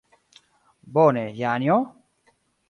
[0.95, 1.77] Bone, Janjo?